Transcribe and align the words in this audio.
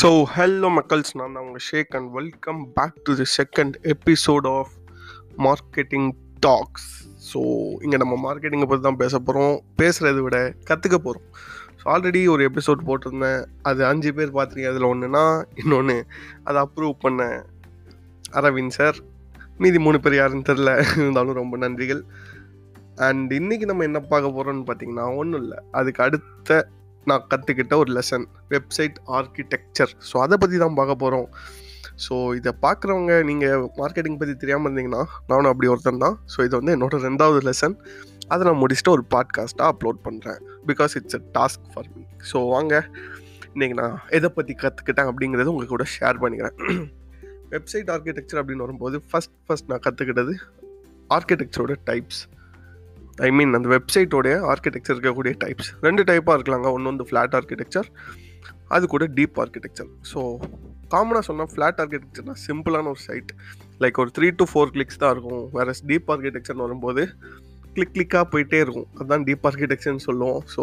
So 0.00 0.10
hello 0.34 0.68
மக்கள்ஸ். 0.76 1.10
நான் 1.18 1.34
தான் 1.36 1.44
உங்கள் 1.46 1.62
Sheikh 1.68 1.94
and 1.96 2.08
welcome 2.18 2.60
back 2.76 3.00
to 3.06 3.12
the 3.18 3.26
second 3.38 3.74
episode 3.92 4.46
of 4.58 4.70
marketing 5.46 6.06
talks 6.46 6.86
so 7.30 7.40
இங்கே 7.84 7.98
நம்ம 8.02 8.14
மார்க்கெட்டிங்கை 8.26 8.68
பற்றி 8.70 8.84
தான் 8.86 8.98
பேச 9.02 9.12
போகிறோம் 9.26 9.56
பேசுகிறத 9.80 10.22
விட 10.26 10.38
கற்றுக்க 10.70 10.98
போகிறோம் 11.06 11.26
ஸோ 11.80 11.84
ஆல்ரெடி 11.94 12.22
ஒரு 12.34 12.48
எபிசோட் 12.50 12.86
போட்டிருந்தேன். 12.88 13.42
அது 13.70 13.84
அஞ்சு 13.90 14.12
பேர் 14.18 14.34
பார்த்துருக்கீங்க 14.38 14.72
அதில் 14.74 14.90
ஒன்றுனா 14.92 15.24
இன்னொன்று 15.62 15.98
அதை 16.48 16.58
அப்ரூவ் 16.64 16.96
பண்ண 17.04 17.28
அரவிந்த் 18.40 18.76
சார் 18.80 18.98
மீதி 19.62 19.80
மூணு 19.86 20.00
பேர் 20.06 20.20
யாருன்னு 20.20 20.50
தெரில 20.50 20.72
இருந்தாலும் 20.96 21.40
ரொம்ப 21.42 21.56
நன்றிகள். 21.66 22.04
அண்ட் 23.08 23.32
இன்றைக்கி 23.40 23.66
நம்ம 23.72 23.88
என்ன 23.90 24.02
பார்க்க 24.12 24.36
போகிறோம்னு 24.36 24.68
பார்த்தீங்கன்னா 24.70 25.08
ஒன்றும் 25.22 25.42
இல்லை. 25.44 25.60
அதுக்கு 25.80 26.02
அடுத்த 26.08 26.62
நான் 27.06 27.26
கற்றுக்கிட்ட 27.30 27.74
ஒரு 27.76 27.90
லெசன் 27.92 28.24
வெப்சைட் 28.50 28.98
ஆர்கிடெக்சர் 29.08 29.92
ஸோ 30.10 30.16
அதை 30.20 30.36
பற்றி 30.36 30.56
தான் 30.58 30.74
பார்க்க 30.74 30.94
போகிறோம் 30.94 31.28
ஸோ 31.96 32.14
இதை 32.34 32.52
பார்க்குறவங்க 32.62 33.24
நீங்கள் 33.24 33.64
மார்க்கெட்டிங் 33.78 34.18
பற்றி 34.18 34.34
தெரியாமல் 34.36 34.68
இருந்தீங்கன்னா 34.68 35.02
நானும் 35.26 35.50
அப்படி 35.52 35.68
ஒருத்தன் 35.68 36.02
தான். 36.04 36.16
ஸோ 36.32 36.38
இது 36.44 36.54
வந்து 36.60 36.74
என்னோடய 36.76 37.02
ரெண்டாவது 37.08 37.40
லெசன் 37.40 37.74
அதை 38.28 38.42
நான் 38.46 38.60
முடிச்சுட்டு 38.62 38.90
ஒரு 38.90 39.04
பாட்காஸ்ட்டாக 39.14 39.72
அப்லோட் 39.72 39.98
பண்ணுறேன் 40.06 40.40
because 40.66 40.92
it's 41.00 41.18
a 41.18 41.22
task 41.38 41.66
for 41.72 41.88
me 41.94 42.02
so 42.32 42.48
வாங்க. 42.48 42.74
இன்றைக்கி 43.54 43.76
நான் 43.82 43.96
எதை 44.10 44.28
பற்றி 44.30 44.54
கற்றுக்கிட்டேன் 44.54 45.10
அப்படிங்கிறது 45.10 45.52
உங்கள் 45.54 45.72
கூட 45.74 45.86
ஷேர் 45.96 46.20
பண்ணிக்கிறேன். 46.24 46.56
வெப்சைட் 47.54 47.88
ஆர்கிடெக்சர் 47.94 48.40
அப்படின்னு 48.40 48.66
வரும்போது 48.66 48.96
ஃபஸ்ட் 49.08 49.36
ஃபஸ்ட் 49.46 49.70
நான் 49.70 49.84
கற்றுக்கிட்டது 49.86 50.34
ஆர்கிடெக்சரோட 51.10 51.74
டைப்ஸ் 51.88 52.20
ஐ 53.26 53.28
மீன் 53.36 53.52
அந்த 53.58 53.68
வெப்சைட்டோடைய 53.74 54.34
ஆர்கிடெக்சர் 54.52 54.94
இருக்கக்கூடிய 54.96 55.32
டைப்ஸ் 55.44 55.70
ரெண்டு 55.86 56.02
டைப்பாக 56.10 56.36
இருக்கலாங்க. 56.38 56.68
ஒன்று 56.76 56.90
வந்து 56.92 57.06
ஃப்ளாட் 57.10 57.36
ஆர்கிடெக்சர் 57.38 57.88
அது 58.76 58.84
கூட 58.94 59.04
டீப் 59.18 59.38
ஆர்கிடெக்சர் 59.42 59.90
ஸோ 60.10 60.20
காமனாக 60.92 61.24
சொன்னால் 61.28 61.50
ஃப்ளாட் 61.52 61.80
ஆர்கிடெக்சர்னா 61.82 62.34
சிம்பிளான 62.46 62.88
ஒரு 62.94 63.00
சைட் 63.08 63.30
லைக் 63.82 63.98
ஒரு 64.02 64.10
த்ரீ 64.16 64.28
டு 64.40 64.44
ஃபோர் 64.50 64.72
கிளிக்ஸ் 64.74 65.00
தான் 65.02 65.12
இருக்கும். 65.14 65.44
வேறு 65.56 65.74
டீப் 65.90 66.10
ஆர்கிடெக்சர்னு 66.14 66.64
வரும்போது 66.66 67.04
கிளிக் 67.74 67.94
கிளிக்காக 67.96 68.24
போயிட்டே 68.32 68.58
இருக்கும். 68.64 68.88
அதுதான் 68.98 69.24
டீப் 69.28 69.44
ஆர்கிடெக்சர்னு 69.48 70.04
சொல்லுவோம். 70.08 70.40
ஸோ 70.54 70.62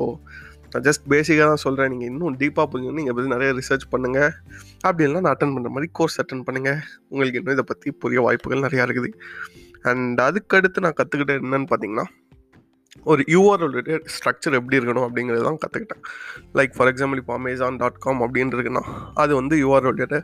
நான் 0.72 0.86
ஜஸ்ட் 0.88 1.06
பேசிக்காக 1.12 1.48
தான் 1.52 1.64
சொல்கிறேன் 1.66 1.92
நீங்கள் 1.94 2.10
இன்னும் 2.12 2.38
டீப்பாக 2.42 2.68
புரிஞ்சு 2.72 2.96
நீங்கள் 2.98 3.16
பற்றி 3.18 3.30
நிறைய 3.36 3.50
ரிசர்ச் 3.60 3.86
பண்ணுங்கள் 3.94 4.32
அப்படி 4.88 5.04
இல்லைனா 5.06 5.22
நான் 5.26 5.34
அட்டன் 5.36 5.54
பண்ணுற 5.56 5.70
மாதிரி 5.76 5.90
கோர்ஸ் 5.98 6.18
அட்டன் 6.24 6.44
பண்ணுங்கள் 6.48 6.80
உங்களுக்கு 7.12 7.40
இன்னும் 7.42 7.56
இதை 7.58 7.66
பற்றி 7.72 7.92
புரிய 8.04 8.22
வாய்ப்புகள் 8.26 8.66
நிறையா 8.68 8.86
இருக்குது. 8.88 9.12
அண்ட் 9.92 10.20
அதுக்கடுத்து 10.28 10.86
நான் 10.86 10.98
கற்றுக்கிட்டது 11.00 11.42
என்னன்னு 11.46 11.70
பார்த்தீங்கன்னா 11.72 12.06
ஒரு 13.04 13.24
யூஆர்ஓட 13.28 14.00
ஸ்ட்ரக்சர் 14.06 14.54
எப்படி 14.54 14.78
இருக்கணும் 14.78 15.08
அப்படிங்கிறது 15.08 15.44
தான் 15.44 15.58
கற்றுக்கிட்டேன் 15.58 16.04
லைக் 16.54 16.76
ஃபார் 16.76 16.88
எக்ஸாம்பிள் 16.94 17.16
இப்போ 17.16 17.34
அமேசான் 17.34 17.76
டாட் 17.76 17.98
காம் 17.98 18.22
அப்படின்னு 18.22 18.82
அது 19.14 19.36
வந்து 19.36 19.58
யூஆர்ஓட 19.58 20.24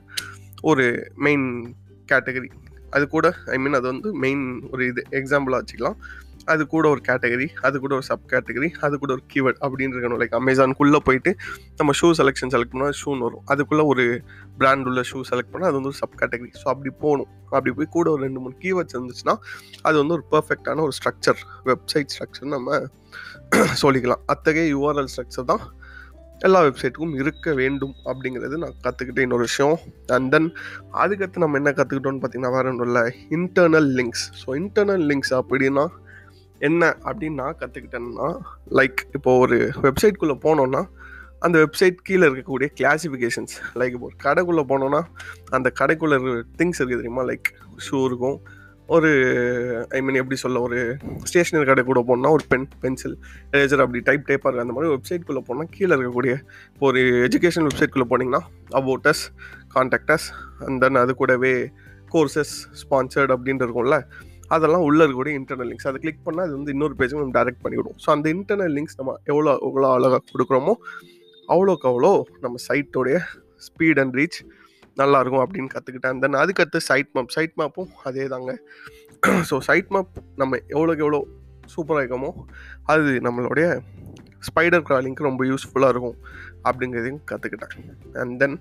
ஒரு 0.62 1.12
மெயின் 1.16 1.76
கேட்டகரி 2.12 2.50
அது 2.90 3.08
கூட 3.08 3.34
ஐ 3.46 3.58
மீன் 3.58 3.74
அது 3.74 3.88
வந்து 3.88 4.14
மெயின் 4.14 4.62
ஒரு 4.72 4.88
இது. 4.88 5.02
எக்ஸாம்பிளாக 5.12 5.62
வச்சுக்கலாம். 5.62 5.98
அது 6.52 6.64
கூட 6.68 6.86
ஒரு 6.94 7.02
கேட்டகரி 7.08 7.48
அது 7.68 7.76
கூட 7.80 7.94
ஒரு 7.98 8.06
சப் 8.10 8.26
கேட்டகரி 8.32 8.70
அது 8.86 8.96
கூட 9.02 9.12
ஒரு 9.18 9.24
கீவேர்ட் 9.34 9.60
அப்படின்னு 9.66 9.94
இருக்கணும் 9.96 10.22
லைக் 10.22 10.36
அமேசானுக்குள்ளே 10.40 11.00
போயிட்டு 11.08 11.32
நம்ம 11.80 11.94
ஷூ 12.00 12.10
செலெக்ஷன் 12.20 12.54
செலக்ட் 12.56 12.74
பண்ணால் 12.74 12.98
ஷூன்னு 13.02 13.26
வரும். 13.28 13.44
அதுக்குள்ளே 13.54 13.86
ஒரு 13.92 14.06
பிராண்ட் 14.60 14.88
உள்ள 14.92 15.04
ஷூ 15.12 15.22
செலக்ட் 15.32 15.52
பண்ணால் 15.54 15.70
அது 15.70 15.78
வந்து 15.80 15.92
ஒரு 15.92 16.00
சப் 16.02 16.18
கேட்டகரி 16.22 16.52
ஸோ 16.62 16.68
அப்படி 16.74 16.92
போகணும். 17.04 17.30
அப்படி 17.52 17.74
போய் 17.78 17.94
கூட 17.98 18.08
ஒரு 18.16 18.22
ரெண்டு 18.28 18.42
மூணு 18.44 18.56
கீவேர்ட்ஸ் 18.64 18.98
இருந்துச்சுன்னா 18.98 19.36
அது 19.88 19.96
வந்து 20.02 20.16
ஒரு 20.18 20.26
பர்ஃபெக்டான 20.34 20.84
ஒரு 20.88 20.96
ஸ்ட்ரக்சர் 21.00 21.40
வெப்சைட் 21.72 22.14
ஸ்ட்ரக்சர் 22.16 22.54
நம்ம 22.56 22.82
சொல்லிக்கலாம். 23.82 24.22
அத்தகைய 24.34 24.68
யூஆர்எல் 24.76 25.10
ஸ்ட்ரக்சர் 25.14 25.50
தான் 25.50 25.64
எல்லா 26.42 26.60
வெப்சைட்டுக்கும் 26.66 27.14
இருக்க 27.22 27.50
வேண்டும் 27.60 27.94
அப்படிங்கிறது 28.10 28.56
நான் 28.64 28.80
கற்றுக்கிட்ட 28.86 29.26
இன்னொரு 29.26 29.46
விஷயம். 29.50 29.76
அண்ட் 30.16 30.30
தென் 30.34 30.48
அதுக்கடுத்து 31.04 31.44
நம்ம 31.44 31.60
என்ன 31.62 31.72
கற்றுக்கிட்டோம்னு 31.78 32.22
பார்த்தீங்கன்னா 32.24 32.56
வேற 32.56 32.72
ஒன்றும் 32.72 32.90
இல்லை. 32.90 33.04
Internal 33.38 33.90
links 34.00 34.26
so 34.42 34.50
internal 34.62 35.06
links 35.12 35.34
அப்படின்னா 35.40 35.86
என்ன 36.70 36.84
அப்படின்னு 37.06 37.40
நான் 37.44 37.60
கற்றுக்கிட்டேன்னா 37.62 38.28
லைக் 38.80 39.00
இப்போ 39.18 39.32
ஒரு 39.44 39.58
வெப்சைட்குள்ளே 39.86 40.36
போனோன்னா 40.46 40.82
அந்த 41.46 41.56
வெப்சைட் 41.64 41.98
கீழே 42.08 42.26
இருக்கக்கூடிய 42.28 42.68
கிளாசிஃபிகேஷன்ஸ் 42.80 43.54
லைக் 43.80 43.96
இப்போ 43.98 44.08
ஒரு 44.10 44.18
கடைக்குள்ளே 44.26 44.64
போனோன்னா 44.72 45.02
அந்த 45.58 45.72
கடைக்குள்ளே 45.80 46.16
இருக்கிற 46.18 46.44
திங்ஸ் 46.60 46.80
இருக்குது 46.80 47.02
தெரியுமா? 47.02 47.24
லைக் 47.32 47.50
ஷூ 47.86 47.98
இருக்கும். 48.10 48.38
ஒரு 48.90 49.10
ஐ 49.98 50.00
மீன் 50.02 50.20
எப்படி 50.22 50.38
சொல்ல 50.44 50.58
ஒரு 50.60 50.80
ஸ்டேஷனரி 51.30 51.66
கடை 51.70 51.84
கூட 51.84 52.00
போனால் 52.10 52.34
ஒரு 52.38 52.44
பென் 52.52 52.68
பென்சில் 52.84 53.16
எரேசர் 53.54 53.84
அப்படி 53.84 54.00
டைப் 54.08 54.26
டைப்பாக 54.30 54.50
இருக்குது 54.50 54.66
அந்த 54.66 54.76
மாதிரி 54.78 54.92
வெப்சைட்குள்ளே 54.94 55.42
போனால் 55.50 55.70
கீழே 55.76 55.92
இருக்கக்கூடிய 55.96 56.34
இப்போ 56.74 56.88
ஒரு 56.90 57.02
எஜுகேஷன் 57.28 57.68
வெப்சைட்குள்ளே 57.70 58.08
போனீங்கன்னா 58.12 58.42
அபோட்டஸ் 58.82 59.24
கான்டாக்டஸ் 59.76 60.28
அண்ட் 60.68 60.82
தென் 60.84 61.02
அது 61.04 61.16
கூடவே 61.22 61.54
கோர்சஸ் 62.14 62.54
ஸ்பான்சர்ட் 62.82 63.34
அப்படின்ட்டு 63.36 63.66
இருக்கும்ல. 63.68 63.98
அதெல்லாம் 64.54 64.86
உள்ள 64.88 65.00
இருக்கக்கூடிய 65.04 65.34
இன்டர்னல் 65.40 65.70
லிங்க்ஸ் 65.70 65.88
அதை 65.90 66.00
கிளிக் 66.00 66.24
பண்ணால் 66.26 66.46
அது 66.46 66.56
வந்து 66.58 66.74
இன்னொரு 66.74 66.96
பேஜுக்கு 67.00 67.22
நம்ம 67.22 67.36
டைரக்ட் 67.40 67.64
பண்ணிவிடும் 67.64 67.98
ஸோ 68.04 68.10
அந்த 68.12 68.28
இன்டர்னல் 68.34 68.74
லிங்க்ஸ் 68.78 68.98
நம்ம 69.00 69.16
எவ்வளோ 69.26 69.54
எவ்வளோ 69.68 69.88
அழகாக 69.94 70.22
கொடுக்குறோமோ 70.32 70.74
அவ்வளோக்கு 71.50 71.88
அவ்வளோ 71.92 72.12
நம்ம 72.42 72.60
சைட்டோடைய 72.68 73.18
ஸ்பீட் 73.68 74.00
அண்ட் 74.00 74.16
ரீச் 74.16 74.40
நல்லாயிருக்கும் 74.98 75.44
அப்படின்னு 75.44 75.72
கற்றுக்கிட்டேன் 75.74 76.20
தென் 76.20 76.40
அதுக்கடுத்து 76.42 76.80
சைட் 76.90 77.12
மேப் 77.14 77.32
சைட் 77.32 77.56
மேப்பும் 77.62 77.92
அதே 78.04 78.26
தாங்க. 78.28 78.52
ஸோ 79.50 79.58
சைட் 79.60 79.90
மேப் 79.90 80.12
நம்ம 80.36 80.60
எவ்வளோக்கு 80.70 81.04
எவ்வளோ 81.06 81.20
சூப்பராக 81.74 82.02
இருக்கோமோ 82.04 82.30
அது 82.86 83.12
நம்மளுடைய 83.28 83.68
ஸ்பைடர் 84.48 84.86
கிராலிங்க்கு 84.88 85.28
ரொம்ப 85.28 85.44
யூஸ்ஃபுல்லாக 85.46 85.94
இருக்கும் 85.94 86.18
அப்படிங்கிறதையும் 86.64 87.22
கற்றுக்கிட்டேன் 87.32 87.76
அண்ட் 88.22 88.36
தென் 88.40 88.58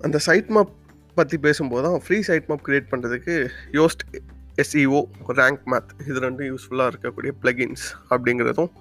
அந்த 0.00 0.18
சைட் 0.18 0.48
மேப் 0.48 0.72
பற்றி 1.18 1.36
பேசும்போது 1.46 1.82
தான் 1.86 1.98
ஃப்ரீ 2.04 2.18
சைட் 2.28 2.48
மேப் 2.50 2.64
க்ரியேட் 2.66 2.90
பண்ணுறதுக்கு 2.92 3.34
யோஸ்ட் 3.78 4.04
எஸ்இஓ 4.62 5.00
ரேங்க் 5.40 5.62
மேத் 5.72 5.92
இது 6.08 6.18
ரெண்டும் 6.24 6.48
யூஸ்ஃபுல்லாக 6.50 6.92
இருக்கக்கூடிய 6.92 7.32
ப்ளகின்ஸ் 7.42 7.84
அப்படிங்கிறதும் 8.14 8.72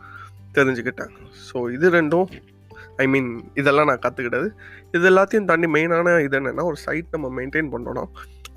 தெரிஞ்சுக்கிட்டேன். 0.58 1.14
ஸோ 1.48 1.58
இது 1.76 1.90
ரெண்டும் 1.98 2.28
ஐ 3.04 3.06
மீன் 3.14 3.30
இதெல்லாம் 3.62 3.90
நான் 3.90 4.04
கற்றுக்கிட்டது 4.06 4.48
இது 4.96 5.06
எல்லாத்தையும் 5.12 5.50
தாண்டி 5.50 5.68
மெயினான 5.76 6.16
இது 6.28 6.38
என்னென்னா 6.40 6.66
ஒரு 6.72 6.80
சைட் 6.86 7.16
நம்ம 7.16 7.28
மெயின்டைன் 7.40 7.72
பண்ணோன்னா 7.74 8.06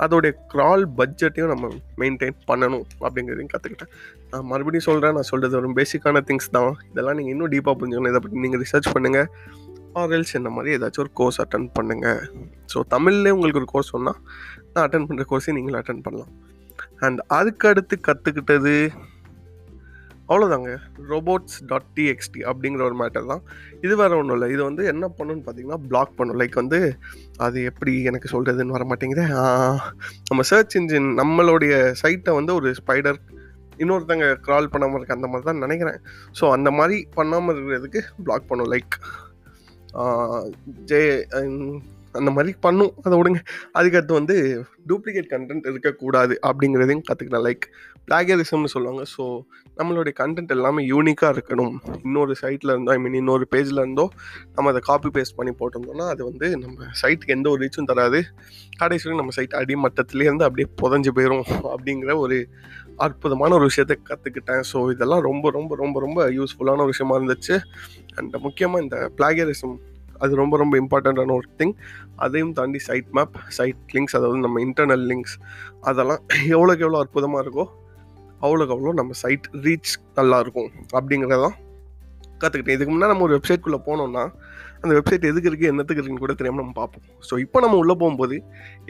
அதோடைய 0.05 0.33
க்ரால் 0.53 0.84
பட்ஜெட்டையும் 0.99 1.53
நம்ம 1.53 1.67
மெயின்டைன் 2.01 2.37
பண்ணணும் 2.49 2.87
அப்படிங்கிறதையும் 3.05 3.53
கற்றுக்கிட்டேன் 3.53 3.93
நான் 4.31 4.49
மறுபடியும் 4.53 4.87
சொல்கிறேன் 4.89 5.15
நான் 5.17 5.29
சொல்கிறது 5.31 5.57
ஒரு 5.59 5.69
பேசிக்கான 5.79 6.23
திங்ஸ் 6.31 6.51
தான். 6.57 6.73
இதெல்லாம் 6.93 7.17
நீங்கள் 7.19 7.34
இன்னும் 7.34 7.53
டீப்பாக 7.53 7.75
புரிஞ்சுக்கணும். 7.81 8.13
இதை 8.13 8.21
பற்றி 8.25 8.43
நீங்கள் 8.45 8.63
ரிசர்ச் 8.65 8.89
பண்ணுங்கள் 8.95 9.29
ஆர்எல்ஸ் 10.00 10.37
என்ன 10.38 10.50
மாதிரி 10.56 10.75
ஏதாச்சும் 10.77 11.05
ஒரு 11.05 11.12
கோர்ஸ் 11.21 11.41
அட்டன் 11.44 11.69
பண்ணுங்கள் 11.78 12.21
ஸோ 12.72 12.81
தமிழ்லேயே 12.94 13.34
உங்களுக்கு 13.37 13.60
ஒரு 13.62 13.71
கோர்ஸ் 13.72 13.94
சொன்னால் 13.94 14.21
நான் 14.72 14.84
அட்டன் 14.87 15.09
பண்ணுற 15.09 15.27
கோர்ஸையும் 15.32 15.59
நீங்களும் 15.59 15.81
அட்டன் 15.81 16.05
பண்ணலாம். 16.06 16.32
அண்ட் 17.06 17.21
அதுக்கு 17.38 17.66
அடுத்து 17.71 17.94
கற்றுக்கிட்டது 18.09 18.77
அவ்வளோதாங்க 20.28 20.71
ரோபோட்ஸ் 21.10 21.56
டாட் 21.71 21.88
டிஎக்ஸ்டி 21.97 22.41
அப்படிங்கிற 22.50 22.83
ஒரு 22.88 22.97
மேட்டர் 23.00 23.27
தான். 23.33 23.43
இது 23.84 23.94
வேறு 24.00 24.19
ஒன்றும் 24.21 24.37
இல்லை. 24.37 24.49
இது 24.54 24.62
வந்து 24.69 24.83
என்ன 24.93 25.04
பண்ணுன்னு 25.19 25.43
பார்த்தீங்கன்னா 25.47 25.78
பிளாக் 25.91 26.15
பண்ணும். 26.19 26.38
லைக் 26.41 26.56
வந்து 26.60 26.78
அது 27.47 27.59
எப்படி 27.71 27.94
எனக்கு 28.10 28.28
சொல்கிறதுன்னு 28.34 28.77
வர 28.77 28.84
மாட்டேங்குது. 28.91 29.25
நம்ம 30.31 30.44
சர்ச் 30.53 30.77
இன்ஜின் 30.81 31.10
நம்மளுடைய 31.21 31.75
சைட்டை 32.03 32.34
வந்து 32.38 32.54
ஒரு 32.60 32.71
ஸ்பைடர் 32.81 33.21
இன்னொருத்தங்க 33.83 34.27
க்ரால் 34.47 34.72
பண்ணாமல் 34.72 34.99
இருக்க 34.99 35.19
அந்த 35.19 35.28
மாதிரி 35.31 35.47
தான் 35.50 35.62
நினைக்கிறேன். 35.65 36.00
ஸோ 36.41 36.50
அந்த 36.56 36.72
மாதிரி 36.78 36.97
பண்ணாமல் 37.19 37.54
இருக்கிறதுக்கு 37.56 38.03
பிளாக் 38.27 38.50
பண்ணும். 38.50 38.71
Like 38.75 38.97
uh, 39.94 40.44
day 40.87 41.25
and 41.32 41.82
um, 41.82 41.88
அந்த 42.21 42.31
மாதிரி 42.37 42.53
பண்ணும். 42.67 42.93
அதை 43.07 43.15
விடுங்க. 43.21 43.41
அதுக்கடுத்து 43.79 44.15
வந்து 44.21 44.37
டூப்ளிகேட் 44.91 45.29
கண்டென்ட் 45.35 45.67
இருக்கக்கூடாது 45.73 46.35
அப்படிங்கிறதையும் 46.49 47.05
கற்றுக்கிட்டேன் 47.09 47.45
லைக் 47.49 47.67
பிளாகரிசம்னு 48.09 48.71
சொல்லுவாங்க. 48.75 49.03
ஸோ 49.15 49.25
நம்மளுடைய 49.78 50.15
கண்டென்ட் 50.21 50.53
எல்லாமே 50.57 50.83
யூனிக்காக 50.93 51.31
இருக்கணும். 51.37 51.75
இன்னொரு 52.07 52.33
சைட்டில் 52.43 52.72
இருந்தோ 52.75 52.93
ஐ 52.97 52.99
மீன் 53.05 53.19
இன்னொரு 53.21 53.45
பேஜில் 53.55 53.83
இருந்தோ 53.84 54.05
நம்ம 54.57 54.71
அதை 54.72 54.83
காப்பி 54.91 55.11
பேஸ்ட் 55.16 55.37
பண்ணி 55.39 55.53
போட்டிருந்தோம்னா 55.61 56.07
அது 56.15 56.22
வந்து 56.31 56.49
நம்ம 56.65 56.87
சைட்டுக்கு 57.03 57.37
எந்த 57.37 57.49
ஒரு 57.53 57.61
ரீச்சும் 57.65 57.91
தராது. 57.93 58.21
கடைசியில் 58.83 59.21
நம்ம 59.21 59.34
சைட் 59.39 59.57
அடிமட்டத்துலேருந்து 59.60 60.47
அப்படியே 60.49 60.69
புதஞ்சு 60.83 61.13
போயிடும் 61.19 61.47
அப்படிங்கிற 61.75 62.15
ஒரு 62.25 62.39
அற்புதமான 63.07 63.55
ஒரு 63.59 63.67
விஷயத்தை 63.71 63.97
கற்றுக்கிட்டேன் 64.10 64.63
ஸோ 64.72 64.78
இதெல்லாம் 64.95 65.25
ரொம்ப 65.28 65.51
ரொம்ப 65.59 65.77
ரொம்ப 65.83 66.01
ரொம்ப 66.07 66.28
யூஸ்ஃபுல்லான 66.39 66.84
ஒரு 66.84 66.93
விஷயமா 66.95 67.17
இருந்துச்சு. 67.21 67.57
அண்ட் 68.19 68.37
முக்கியமாக 68.47 68.84
இந்த 68.84 68.97
பிளாகரிசம் 69.19 69.77
அது 70.19 70.34
ரொம்ப 70.34 70.57
ரொம்ப 70.57 70.75
இம்பார்ட்டண்ட்டான 70.78 71.34
ஒரு 71.34 71.49
திங் 71.59 71.75
அதையும் 72.16 72.53
தாண்டி 72.53 72.78
சைட் 72.78 73.11
மேப் 73.11 73.37
சைட் 73.49 73.81
லிங்க்ஸ் 73.95 74.16
அதாவது 74.16 74.39
நம்ம 74.39 74.61
இன்டர்னல் 74.65 75.07
லிங்க்ஸ் 75.07 75.37
அதெல்லாம் 75.81 76.22
எவ்வளோக்கு 76.49 76.84
எவ்வளோ 76.87 76.99
அற்புதமாக 76.99 77.45
இருக்கோ 77.47 77.66
அவ்வளோக்கு 78.41 78.75
அவ்வளோ 78.75 78.93
நம்ம 78.93 79.13
சைட் 79.15 79.49
ரீச் 79.63 79.93
நல்லாயிருக்கும் 80.15 80.71
அப்படிங்கிறதான் 80.95 81.57
கற்றுக்கிட்டேன் 82.45 82.79
இதுக்கு 82.79 82.93
முன்னாடி 82.95 83.13
நம்ம 83.15 83.27
ஒரு 83.29 83.37
வெப்சைட்குள்ளே 83.39 83.81
போனோம்னா 83.89 84.25
அந்த 84.83 84.95
வெப்சைட் 84.97 85.29
எதுக்கு 85.29 85.49
இருக்குது 85.51 85.71
என்னத்துக்கு 85.73 86.01
இருக்குன்னு 86.01 86.23
கூட 86.25 86.33
தெரியாமல் 86.39 86.63
நம்ம 86.63 86.75
பார்ப்போம். 86.79 87.05
ஸோ 87.29 87.35
இப்போ 87.45 87.59
நம்ம 87.65 87.77
உள்ளே 87.83 87.95
போகும்போது 88.01 88.37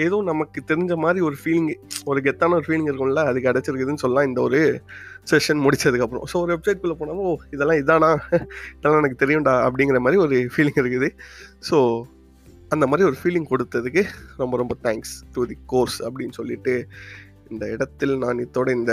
ஏதோ 0.05 0.17
நமக்கு 0.29 0.61
தெரிஞ்ச 0.71 0.93
மாதிரி 1.05 1.21
ஒரு 1.29 1.37
ஃபீலிங் 1.41 1.69
ஒரு 2.11 2.21
கெத்தான 2.27 2.56
ஒரு 2.59 2.67
ஃபீலிங் 2.69 2.89
இருக்கும்ல 2.91 3.23
அது 3.31 3.45
கிடச்சிருக்குதுன்னு 3.47 4.03
சொல்லலாம் 4.05 4.27
இந்த 4.31 4.41
ஒரு 4.49 4.61
செஷன் 5.31 5.61
முடிச்சதுக்கப்புறம். 5.67 6.25
ஸோ 6.33 6.37
ஒரு 6.45 6.53
வெப்சைட்குள்ளே 6.55 6.97
போனாலும் 7.03 7.29
ஓ 7.29 7.35
இதெல்லாம் 7.56 7.81
இதானா? 7.83 8.11
இதெல்லாம் 8.79 9.01
எனக்கு 9.03 9.21
தெரியும்டா 9.23 9.55
அப்படிங்கிற 9.69 10.01
மாதிரி 10.06 10.21
ஒரு 10.25 10.39
ஃபீலிங் 10.55 10.81
இருக்குது. 10.83 11.11
ஸோ 11.69 11.79
அந்த 12.75 12.85
மாதிரி 12.91 13.06
ஒரு 13.11 13.17
ஃபீலிங் 13.21 13.49
கொடுத்ததுக்கு 13.53 14.05
ரொம்ப 14.43 14.55
ரொம்ப 14.62 14.77
தேங்க்ஸ் 14.89 15.15
டு 15.37 15.47
தி 15.53 15.59
கோர்ஸ் 15.73 15.99
அப்படின்னு 16.09 16.37
சொல்லிட்டு 16.41 16.75
இந்த 17.53 17.65
இடத்தில் 17.77 18.15
நான் 18.25 18.45
இத்தோட 18.47 18.69
இந்த 18.81 18.93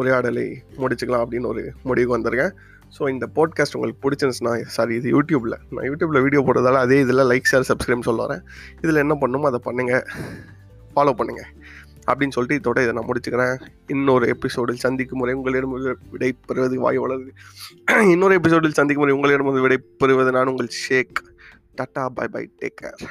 உரையாடலை 0.00 0.48
முடிச்சுக்கலாம் 0.82 1.22
அப்படின்னு 1.24 1.52
ஒரு 1.52 1.62
முடிவுக்கு 1.88 2.16
வந்திருக்கேன். 2.16 2.54
ஸோ 2.96 3.08
இந்த 3.08 3.26
பாட்காஸ்ட் 3.36 3.74
உங்களுக்கு 3.74 4.00
பிடிச்சிருந்துச்சுன்னா 4.04 4.52
சாரி 4.66 4.94
இது 4.94 5.08
யூடியூப்பில் 5.10 5.56
நான் 5.70 5.86
யூடியூப்பில் 5.90 6.22
வீடியோ 6.22 6.40
போடுறதால 6.46 6.80
அதே 6.80 6.98
இதில் 7.00 7.28
லைக் 7.30 7.50
ஷேர் 7.50 7.68
சப்ஸ்கிரைப் 7.68 8.00
சொல்ல 8.00 8.26
வரேன். 8.26 8.42
இதில் 8.80 8.96
என்ன 8.96 9.14
பண்ணுமோ 9.14 9.46
அதை 9.46 9.60
பண்ணுங்கள் 9.64 10.04
ஃபாலோ 10.94 11.14
பண்ணுங்கள் 11.18 11.50
அப்படின்னு 12.06 12.34
சொல்லிட்டு 12.36 12.58
இதோட 12.60 12.82
இதை 12.82 12.92
நான் 12.92 13.08
முடிச்சுக்கிறேன். 13.08 13.54
இன்னொரு 13.86 14.26
எபிசோடில் 14.28 14.76
சந்திக்கும் 14.76 15.18
முறை 15.18 15.34
உங்களிடம் 15.34 15.74
விடை 16.10 16.30
பெறுவது 16.46 16.78
வாய் 16.80 16.98
வளருது 16.98 17.32
இன்னொரு 18.12 18.34
எபிசோடில் 18.34 18.72
சந்திக்கும் 18.72 19.04
முறை 19.04 19.16
உங்களிடம் 19.16 19.60
விடை 19.60 19.78
பெறுவது 19.98 20.30
நான் 20.30 20.48
உங்கள் 20.48 20.72
Sheikh 20.84 21.18
tata 21.80 22.04
bye 22.08 22.28
bye 22.28 22.44
take 22.60 22.78
care 22.82 23.02